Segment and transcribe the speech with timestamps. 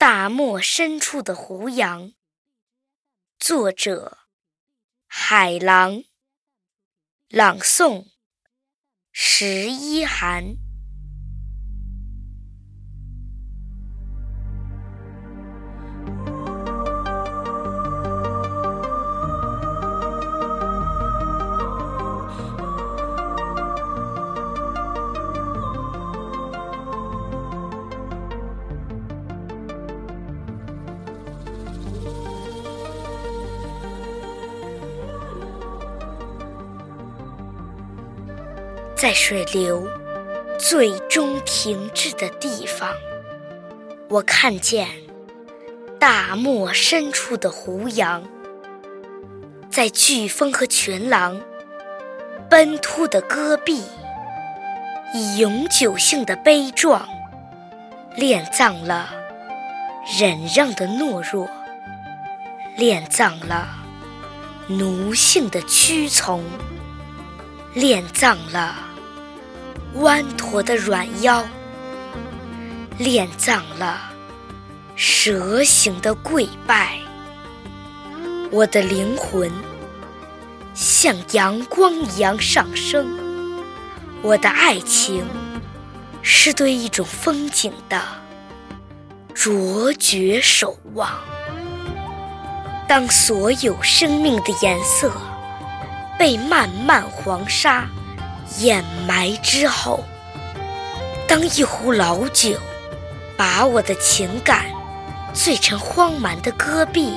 [0.00, 2.14] 大漠深处的胡杨，
[3.38, 4.20] 作者：
[5.06, 6.04] 海狼，
[7.28, 8.06] 朗诵：
[9.12, 10.56] 十一寒。
[39.00, 39.88] 在水流
[40.58, 42.92] 最终停滞的地方，
[44.10, 44.88] 我看见
[45.98, 48.22] 大漠深处的胡杨，
[49.70, 51.40] 在飓风和群狼
[52.50, 53.82] 奔突的戈壁，
[55.14, 57.08] 以永久性的悲壮
[58.18, 59.08] 殓葬了
[60.18, 61.48] 忍让的懦弱，
[62.76, 63.66] 殓葬了
[64.66, 66.44] 奴性的屈从，
[67.74, 68.88] 殓葬了。
[69.94, 71.44] 弯驼的软腰，
[72.98, 74.00] 殓葬了
[74.94, 76.96] 蛇形的跪拜。
[78.52, 79.50] 我的灵魂
[80.74, 83.18] 像阳光一样上升。
[84.22, 85.24] 我的爱情
[86.22, 88.00] 是对一种风景的
[89.34, 91.10] 卓绝守望。
[92.86, 95.12] 当所有生命的颜色
[96.18, 97.88] 被漫漫黄沙。
[98.58, 100.04] 掩埋之后，
[101.28, 102.58] 当一壶老酒
[103.36, 104.66] 把我的情感
[105.32, 107.12] 醉成荒蛮的戈壁，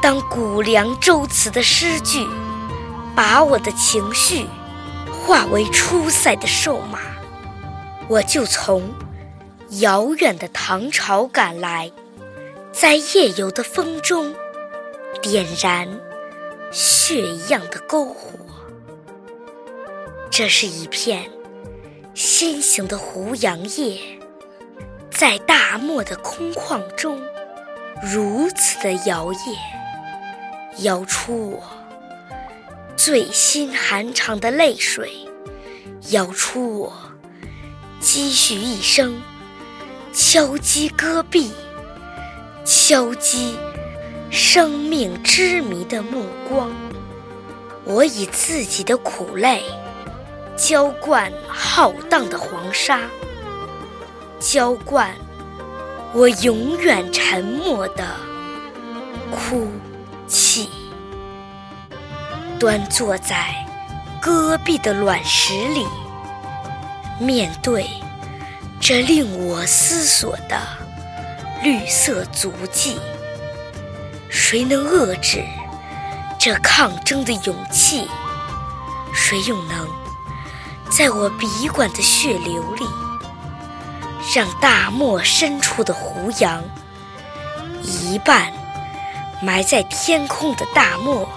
[0.00, 2.26] 当古凉周词的诗句
[3.14, 4.46] 把我的情绪
[5.12, 7.00] 化为出塞的瘦马，
[8.08, 8.94] 我就从
[9.80, 11.90] 遥远的唐朝赶来，
[12.72, 14.34] 在夜游的风中
[15.20, 16.00] 点燃
[16.70, 18.38] 血一样的篝火。
[20.30, 21.28] 这是一片
[22.14, 23.98] 心形的胡杨叶，
[25.10, 27.20] 在大漠的空旷中，
[28.02, 29.56] 如此的摇曳，
[30.78, 31.62] 摇出我
[32.96, 35.10] 最心寒长的泪水，
[36.10, 36.92] 摇出我
[37.98, 39.20] 积蓄一生
[40.12, 41.50] 敲击戈壁、
[42.64, 43.56] 敲击
[44.30, 46.70] 生命之谜的目光。
[47.84, 49.62] 我以自己的苦泪。
[50.58, 52.98] 浇灌浩荡的黄沙，
[54.40, 55.14] 浇灌
[56.12, 58.04] 我永远沉默的
[59.30, 59.68] 哭
[60.26, 60.68] 泣。
[62.58, 63.54] 端坐在
[64.20, 65.86] 戈壁的卵石里，
[67.20, 67.86] 面对
[68.80, 70.60] 这令我思索的
[71.62, 72.98] 绿色足迹，
[74.28, 75.44] 谁能遏制
[76.36, 78.08] 这抗争的勇气？
[79.14, 80.07] 谁又能？
[80.98, 82.84] 在我笔管的血流里，
[84.34, 86.60] 让大漠深处的胡杨
[87.84, 88.52] 一半
[89.40, 91.28] 埋在天空的大漠，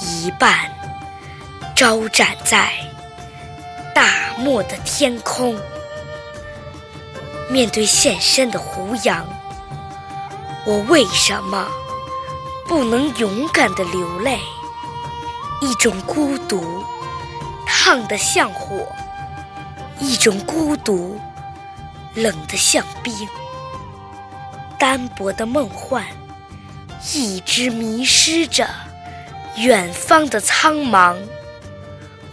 [0.00, 0.58] 一半
[1.76, 2.72] 招展在
[3.94, 5.54] 大漠的天空。
[7.50, 9.26] 面对现身的胡杨，
[10.64, 11.68] 我为什么
[12.66, 14.40] 不能勇敢的流泪？
[15.60, 16.82] 一种孤独。
[17.74, 18.86] 烫得像火，
[19.98, 21.18] 一种孤独；
[22.14, 23.12] 冷得像冰。
[24.78, 26.04] 单薄的梦幻，
[27.14, 28.68] 一直迷失着
[29.56, 31.16] 远方的苍茫。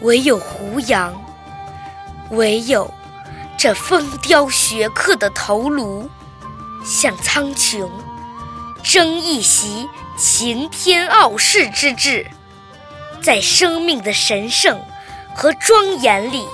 [0.01, 1.19] 唯有胡杨，
[2.31, 2.93] 唯有
[3.57, 6.09] 这风雕雪刻的头颅，
[6.85, 7.89] 向苍穹
[8.83, 12.27] 争一席擎天傲世之志，
[13.21, 14.79] 在生命的神圣。
[15.39, 16.45] 和庄严里，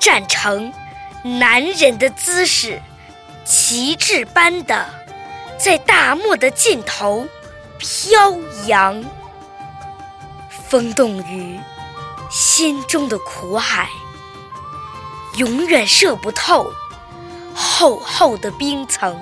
[0.00, 0.72] 站成
[1.22, 2.82] 男人的姿势，
[3.44, 4.84] 旗帜般的
[5.56, 7.24] 在大漠的尽头
[7.78, 8.36] 飘
[8.66, 9.04] 扬。
[10.68, 11.56] 风动于
[12.28, 13.88] 心中的苦海，
[15.36, 16.72] 永远射不透
[17.54, 19.16] 厚厚的冰层。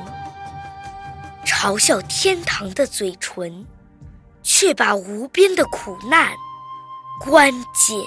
[1.45, 3.67] 嘲笑天堂的嘴唇，
[4.43, 6.33] 却把无边的苦难
[7.21, 8.03] 关紧。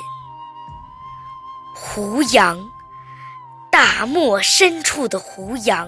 [1.80, 2.70] 胡杨，
[3.72, 5.88] 大漠深处的胡杨。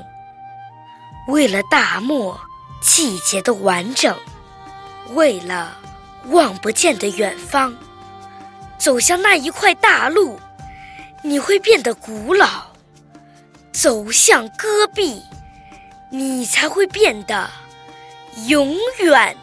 [1.27, 2.39] 为了大漠
[2.80, 4.15] 季节的完整，
[5.13, 5.75] 为了
[6.27, 7.75] 望不见的远方，
[8.77, 10.39] 走向那一块大陆，
[11.24, 12.71] 你会变得古老；
[13.71, 15.24] 走向戈壁，
[16.12, 17.50] 你才会变得
[18.47, 19.36] 永远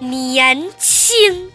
[0.00, 1.52] 年轻。